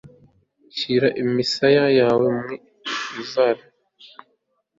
[0.77, 2.47] shyira imisaya yawe mu
[3.21, 3.63] ivara